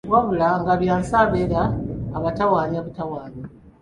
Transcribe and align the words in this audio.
Wabula 0.13 0.49
nga 0.61 0.73
Byansi 0.81 1.13
abeera 1.23 1.61
abatawaanya 2.17 2.79
butawaannyi. 2.85 3.43